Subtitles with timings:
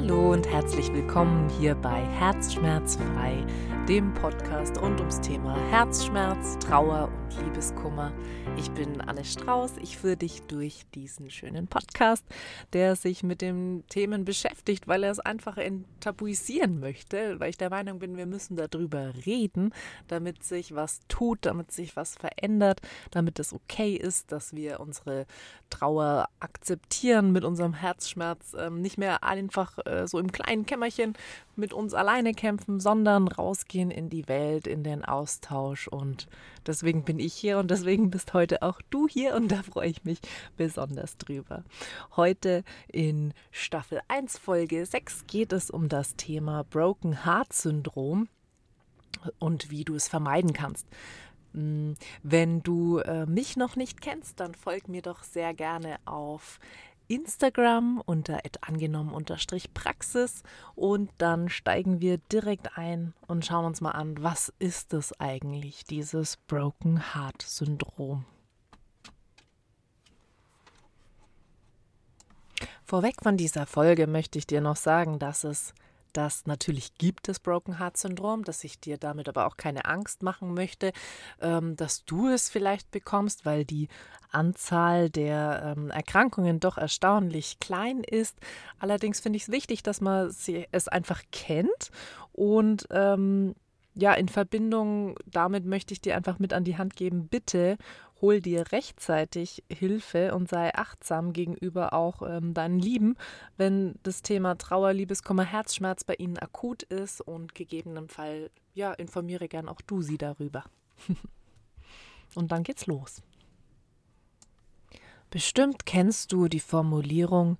[0.00, 3.44] Hallo und herzlich willkommen hier bei Herzschmerzfrei,
[3.88, 8.12] dem Podcast rund ums Thema Herzschmerz, Trauer und Liebeskummer.
[8.58, 9.78] Ich bin Anne Strauß.
[9.80, 12.22] Ich führe dich durch diesen schönen Podcast,
[12.74, 17.70] der sich mit den Themen beschäftigt, weil er es einfach enttabuisieren möchte, weil ich der
[17.70, 19.72] Meinung bin, wir müssen darüber reden,
[20.06, 25.24] damit sich was tut, damit sich was verändert, damit es okay ist, dass wir unsere
[25.70, 31.14] Trauer akzeptieren, mit unserem Herzschmerz ähm, nicht mehr einfach äh, so im kleinen Kämmerchen
[31.56, 35.88] mit uns alleine kämpfen, sondern rausgehen in die Welt, in den Austausch.
[35.88, 36.28] Und
[36.66, 40.04] deswegen bin ich hier und deswegen bist heute auch du hier und da freue ich
[40.04, 40.18] mich
[40.56, 41.64] besonders drüber.
[42.16, 48.28] Heute in Staffel 1, Folge 6 geht es um das Thema Broken Heart Syndrom
[49.38, 50.86] und wie du es vermeiden kannst.
[51.54, 56.60] Hm, wenn du äh, mich noch nicht kennst, dann folg mir doch sehr gerne auf
[57.08, 60.42] Instagram unter angenommen-praxis
[60.74, 65.84] und dann steigen wir direkt ein und schauen uns mal an, was ist es eigentlich,
[65.84, 68.24] dieses Broken Heart Syndrom.
[72.84, 75.74] Vorweg von dieser Folge möchte ich dir noch sagen, dass es
[76.12, 80.22] dass natürlich gibt es Broken Heart Syndrom, dass ich dir damit aber auch keine Angst
[80.22, 80.92] machen möchte,
[81.40, 83.88] ähm, dass du es vielleicht bekommst, weil die
[84.30, 88.38] Anzahl der ähm, Erkrankungen doch erstaunlich klein ist.
[88.78, 90.32] Allerdings finde ich es wichtig, dass man
[90.70, 91.90] es einfach kennt
[92.32, 93.54] und ähm,
[93.94, 97.76] ja, in Verbindung damit möchte ich dir einfach mit an die Hand geben, bitte
[98.20, 103.16] hol dir rechtzeitig Hilfe und sei achtsam gegenüber auch ähm, deinen Lieben,
[103.56, 109.68] wenn das Thema Trauer, Liebeskummer, Herzschmerz bei ihnen akut ist und gegebenenfalls, ja, informiere gern
[109.68, 110.64] auch du sie darüber.
[112.34, 113.22] und dann geht's los.
[115.30, 117.58] Bestimmt kennst du die Formulierung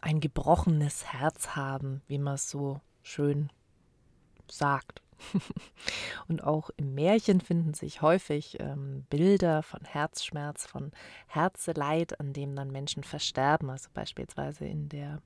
[0.00, 3.50] ein gebrochenes Herz haben, wie man es so schön
[4.48, 5.02] sagt.
[6.28, 10.92] Und auch im Märchen finden sich häufig ähm, Bilder von Herzschmerz, von
[11.26, 13.70] Herzeleid, an dem dann Menschen versterben.
[13.70, 15.22] Also beispielsweise in der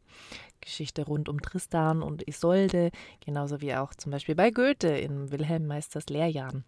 [0.61, 2.91] Geschichte rund um Tristan und Isolde,
[3.25, 6.65] genauso wie auch zum Beispiel bei Goethe in Wilhelm Meisters Lehrjahren.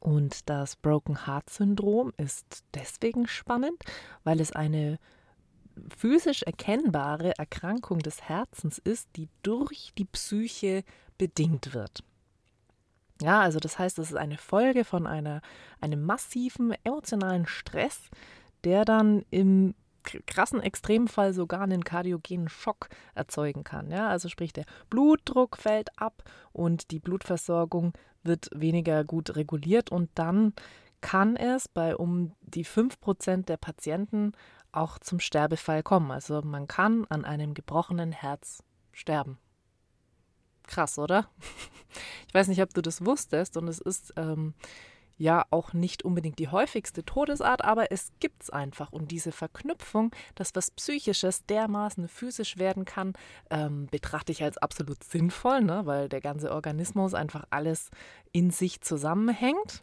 [0.00, 3.82] Und das Broken Heart Syndrom ist deswegen spannend,
[4.24, 4.98] weil es eine
[5.96, 10.84] physisch erkennbare Erkrankung des Herzens ist, die durch die Psyche
[11.18, 12.02] bedingt wird.
[13.22, 15.42] Ja, also das heißt, es ist eine Folge von einer,
[15.80, 18.08] einem massiven emotionalen Stress,
[18.64, 19.74] der dann im
[20.26, 23.90] krassen Extremfall sogar einen kardiogenen Schock erzeugen kann.
[23.90, 26.22] Ja, also sprich, der Blutdruck fällt ab
[26.52, 27.92] und die Blutversorgung
[28.22, 30.54] wird weniger gut reguliert und dann
[31.00, 34.32] kann es bei um die 5% der Patienten
[34.72, 36.10] auch zum Sterbefall kommen.
[36.10, 39.38] Also man kann an einem gebrochenen Herz sterben.
[40.66, 41.28] Krass, oder?
[42.28, 44.54] Ich weiß nicht, ob du das wusstest und es ist ähm,
[45.20, 48.92] ja auch nicht unbedingt die häufigste Todesart, aber es gibt es einfach.
[48.92, 53.12] Und diese Verknüpfung, dass was Psychisches dermaßen physisch werden kann,
[53.50, 55.82] ähm, betrachte ich als absolut sinnvoll, ne?
[55.84, 57.90] weil der ganze Organismus einfach alles
[58.30, 59.82] in sich zusammenhängt.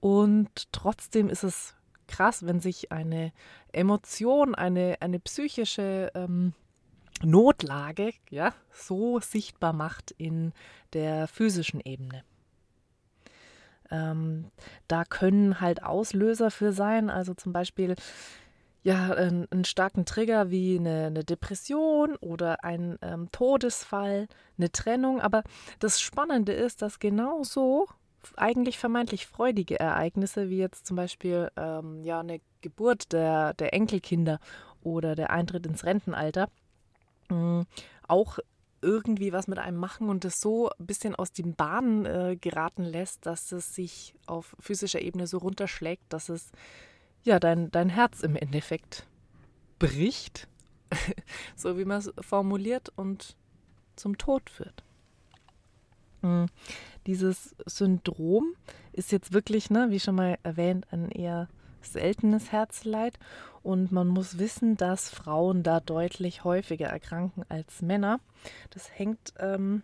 [0.00, 1.76] Und trotzdem ist es
[2.20, 3.32] krass, wenn sich eine
[3.72, 6.52] Emotion, eine, eine psychische ähm,
[7.22, 10.52] Notlage ja, so sichtbar macht in
[10.92, 12.22] der physischen Ebene.
[13.90, 14.50] Ähm,
[14.86, 17.94] da können halt Auslöser für sein, also zum Beispiel
[18.82, 24.28] ja, einen, einen starken Trigger wie eine, eine Depression oder ein ähm, Todesfall,
[24.58, 25.22] eine Trennung.
[25.22, 25.42] Aber
[25.78, 27.88] das Spannende ist, dass genauso
[28.36, 34.38] eigentlich vermeintlich freudige Ereignisse, wie jetzt zum Beispiel ähm, ja, eine Geburt der, der Enkelkinder
[34.82, 36.48] oder der Eintritt ins Rentenalter,
[37.28, 37.64] mh,
[38.06, 38.38] auch
[38.82, 42.84] irgendwie was mit einem machen und es so ein bisschen aus den Bahnen äh, geraten
[42.84, 46.50] lässt, dass es sich auf physischer Ebene so runterschlägt, dass es
[47.22, 49.06] ja dein, dein Herz im Endeffekt
[49.78, 50.48] bricht,
[51.56, 53.36] so wie man es formuliert, und
[53.96, 54.82] zum Tod führt.
[56.22, 56.46] Mhm.
[57.06, 58.54] Dieses Syndrom
[58.92, 61.48] ist jetzt wirklich, ne, wie schon mal erwähnt, ein eher
[61.82, 63.18] seltenes Herzleid.
[63.62, 68.20] Und man muss wissen, dass Frauen da deutlich häufiger erkranken als Männer.
[68.70, 69.82] Das hängt, ähm,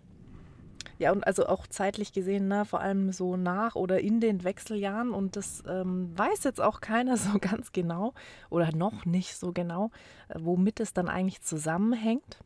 [0.98, 5.10] ja, und also auch zeitlich gesehen, ne, vor allem so nach oder in den Wechseljahren.
[5.10, 8.14] Und das ähm, weiß jetzt auch keiner so ganz genau
[8.48, 9.90] oder noch nicht so genau,
[10.28, 12.38] äh, womit es dann eigentlich zusammenhängt.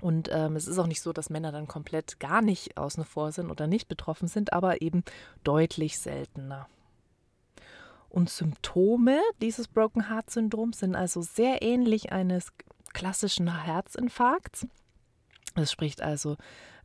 [0.00, 3.32] Und ähm, es ist auch nicht so, dass Männer dann komplett gar nicht außen vor
[3.32, 5.02] sind oder nicht betroffen sind, aber eben
[5.42, 6.68] deutlich seltener.
[8.08, 12.52] Und Symptome dieses Broken Heart Syndroms sind also sehr ähnlich eines
[12.94, 14.66] klassischen Herzinfarkts.
[15.54, 16.36] Das spricht also,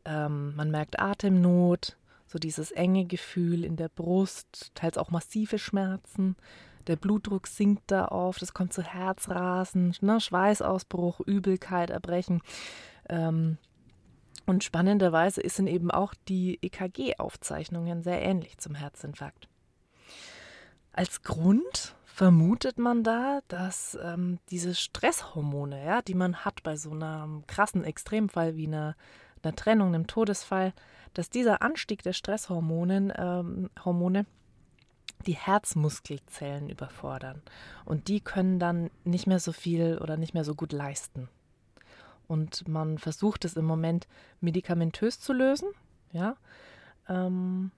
[0.04, 1.96] ähm, man merkt Atemnot,
[2.26, 6.36] so dieses enge Gefühl in der Brust, teils auch massive Schmerzen.
[6.86, 12.42] Der Blutdruck sinkt da oft, es kommt zu Herzrasen, ne, Schweißausbruch, Übelkeit, Erbrechen.
[13.08, 13.58] Ähm,
[14.46, 19.48] und spannenderweise sind eben auch die EKG-Aufzeichnungen sehr ähnlich zum Herzinfarkt.
[20.92, 26.92] Als Grund vermutet man da, dass ähm, diese Stresshormone, ja, die man hat bei so
[26.92, 28.94] einem krassen Extremfall wie einer,
[29.42, 30.72] einer Trennung, einem Todesfall,
[31.14, 34.26] dass dieser Anstieg der Stresshormone ähm, Hormone,
[35.26, 37.42] die Herzmuskelzellen überfordern.
[37.84, 41.28] Und die können dann nicht mehr so viel oder nicht mehr so gut leisten.
[42.34, 44.08] Und man versucht es im Moment
[44.40, 45.68] medikamentös zu lösen,
[46.10, 46.34] ja.
[47.08, 47.70] Ähm,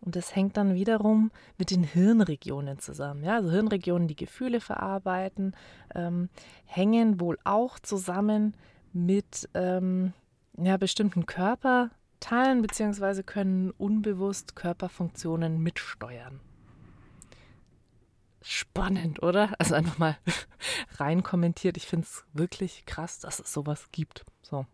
[0.00, 3.22] und das hängt dann wiederum mit den Hirnregionen zusammen.
[3.22, 5.54] Ja, also Hirnregionen, die Gefühle verarbeiten,
[5.94, 6.28] ähm,
[6.64, 8.54] hängen wohl auch zusammen
[8.92, 10.12] mit ähm,
[10.58, 16.40] ja, bestimmten Körperteilen beziehungsweise können unbewusst Körperfunktionen mitsteuern.
[18.46, 19.54] Spannend, oder?
[19.58, 20.18] Also einfach mal
[20.98, 21.78] rein kommentiert.
[21.78, 24.26] Ich finde es wirklich krass, dass es sowas gibt.
[24.42, 24.66] So.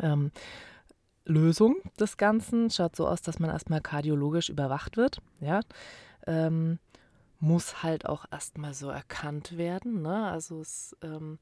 [0.00, 0.32] Ähm,
[1.24, 5.22] Lösung des Ganzen schaut so aus, dass man erstmal kardiologisch überwacht wird.
[5.38, 5.60] Ja.
[6.26, 6.80] Ähm,
[7.38, 10.02] muss halt auch erstmal so erkannt werden.
[10.02, 10.28] Ne?
[10.28, 11.38] Also es ähm,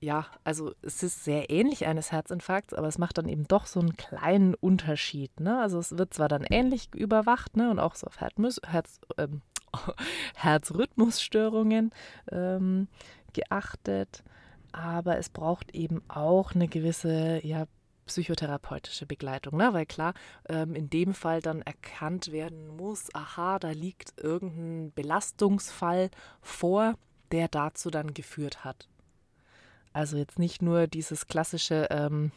[0.00, 3.80] ja, also es ist sehr ähnlich eines Herzinfarkts, aber es macht dann eben doch so
[3.80, 5.40] einen kleinen Unterschied.
[5.40, 5.60] Ne?
[5.60, 7.70] Also es wird zwar dann ähnlich überwacht ne?
[7.70, 8.34] und auch so auf Herz,
[8.66, 9.40] Herz, ähm,
[10.34, 11.92] Herzrhythmusstörungen
[12.30, 12.88] ähm,
[13.32, 14.22] geachtet,
[14.72, 17.64] aber es braucht eben auch eine gewisse ja,
[18.04, 19.72] psychotherapeutische Begleitung, ne?
[19.72, 20.12] weil klar,
[20.48, 26.10] ähm, in dem Fall dann erkannt werden muss, aha, da liegt irgendein Belastungsfall
[26.42, 26.94] vor,
[27.32, 28.88] der dazu dann geführt hat.
[29.96, 32.30] Also jetzt nicht nur dieses klassische, ähm,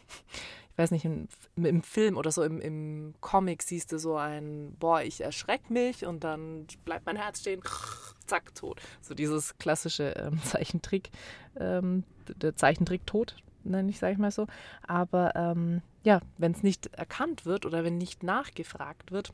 [0.71, 1.27] ich weiß nicht, im,
[1.57, 6.05] im, Film oder so im, im Comic siehst du so ein, boah, ich erschreck mich
[6.05, 7.61] und dann bleibt mein Herz stehen,
[8.25, 8.79] zack, tot.
[9.01, 11.11] So dieses klassische ähm, Zeichentrick,
[11.59, 12.05] ähm,
[12.37, 13.35] der Zeichentrick tot,
[13.65, 14.47] nenne ich, sage ich mal so.
[14.87, 19.33] Aber ähm, ja, wenn es nicht erkannt wird oder wenn nicht nachgefragt wird,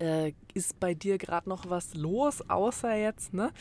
[0.00, 3.52] äh, ist bei dir gerade noch was los, außer jetzt ne,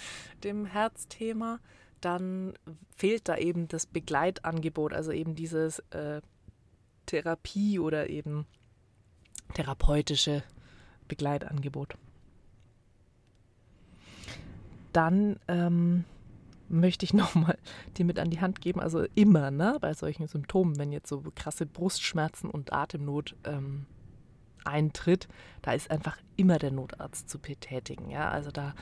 [0.43, 1.59] dem Herzthema,
[2.01, 2.53] dann
[2.95, 6.21] fehlt da eben das Begleitangebot, also eben dieses äh,
[7.05, 8.45] Therapie oder eben
[9.53, 10.43] therapeutische
[11.07, 11.95] Begleitangebot.
[14.93, 16.05] Dann ähm,
[16.69, 17.57] möchte ich nochmal
[17.97, 21.23] dir mit an die Hand geben, also immer ne, bei solchen Symptomen, wenn jetzt so
[21.35, 23.85] krasse Brustschmerzen und Atemnot ähm,
[24.69, 25.27] eintritt,
[25.61, 28.09] da ist einfach immer der Notarzt zu betätigen.
[28.09, 28.29] Ja?
[28.29, 28.73] Also da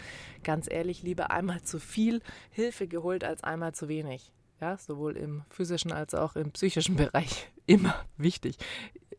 [0.44, 4.32] ganz ehrlich, lieber einmal zu viel Hilfe geholt als einmal zu wenig.
[4.62, 4.78] Ja?
[4.78, 7.50] Sowohl im physischen als auch im psychischen Bereich.
[7.66, 8.58] Immer wichtig.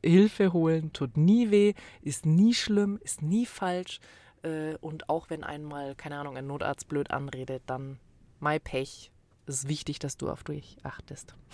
[0.04, 4.00] Hilfe holen tut nie weh, ist nie schlimm, ist nie falsch.
[4.42, 7.98] Äh, und auch wenn einmal, keine Ahnung, ein Notarzt blöd anredet, dann
[8.38, 9.10] mein Pech.
[9.46, 11.34] Es ist wichtig, dass du auf dich achtest.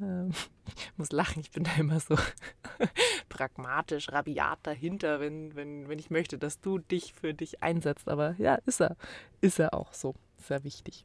[0.00, 0.30] Ähm,
[0.66, 2.16] ich muss lachen, ich bin da immer so
[3.28, 8.08] pragmatisch, rabiat dahinter, wenn, wenn, wenn ich möchte, dass du dich für dich einsetzt.
[8.08, 8.96] Aber ja, ist er.
[9.40, 10.14] Ist er auch so.
[10.38, 11.04] Sehr wichtig.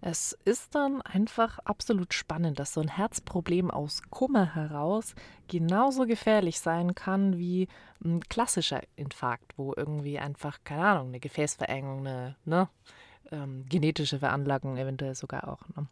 [0.00, 5.14] Es ist dann einfach absolut spannend, dass so ein Herzproblem aus Kummer heraus
[5.48, 7.68] genauso gefährlich sein kann wie
[8.04, 12.68] ein klassischer Infarkt, wo irgendwie einfach, keine Ahnung, eine Gefäßverengung, eine ne,
[13.32, 15.68] ähm, genetische Veranlagung eventuell sogar auch.
[15.76, 15.86] Ne?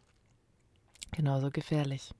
[1.11, 2.13] Genauso gefährlich.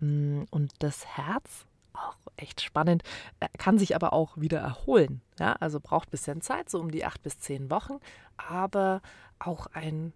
[0.00, 3.02] Mm, und das Herz, auch echt spannend,
[3.40, 5.22] äh, kann sich aber auch wieder erholen.
[5.38, 5.54] Ja?
[5.54, 7.98] Also braucht ein bisschen Zeit, so um die acht bis zehn Wochen.
[8.36, 9.00] Aber
[9.38, 10.12] auch ein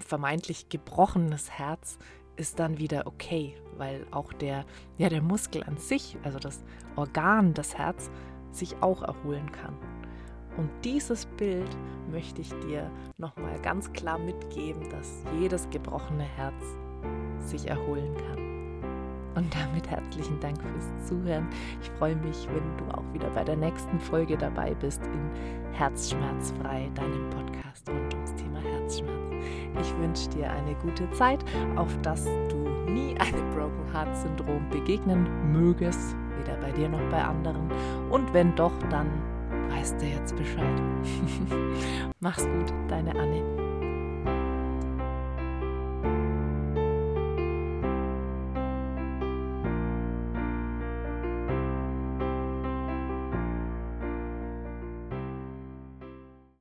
[0.00, 1.98] vermeintlich gebrochenes Herz
[2.36, 4.64] ist dann wieder okay, weil auch der,
[4.96, 6.64] ja, der Muskel an sich, also das
[6.96, 8.10] Organ, das Herz,
[8.50, 9.76] sich auch erholen kann.
[10.56, 11.68] Und dieses Bild
[12.10, 16.62] möchte ich dir nochmal ganz klar mitgeben, dass jedes gebrochene Herz
[17.46, 18.44] sich erholen kann.
[19.36, 21.48] Und damit herzlichen Dank fürs Zuhören.
[21.82, 26.88] Ich freue mich, wenn du auch wieder bei der nächsten Folge dabei bist in Herzschmerzfrei,
[26.94, 29.14] deinem Podcast rund ums Thema Herzschmerz.
[29.80, 31.44] Ich wünsche dir eine gute Zeit,
[31.76, 37.22] auf dass du nie einem Broken Heart Syndrom begegnen mögest, weder bei dir noch bei
[37.22, 37.70] anderen.
[38.10, 39.08] Und wenn doch, dann
[39.70, 40.80] weißt du jetzt Bescheid.
[42.20, 43.63] Mach's gut, deine Anne.